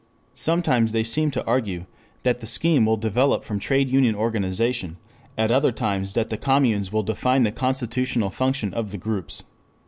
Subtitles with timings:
[0.33, 1.85] Sometimes they seem to argue
[2.23, 4.97] that the scheme will develop from trade union organization,
[5.37, 9.43] at other times that the communes will define the constitutional function of the groups.